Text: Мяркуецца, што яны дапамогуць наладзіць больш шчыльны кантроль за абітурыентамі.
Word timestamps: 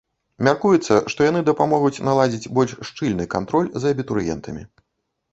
Мяркуецца, 0.45 0.95
што 1.13 1.19
яны 1.25 1.41
дапамогуць 1.49 2.03
наладзіць 2.07 2.51
больш 2.59 2.71
шчыльны 2.89 3.27
кантроль 3.35 3.69
за 3.83 3.93
абітурыентамі. 3.97 4.63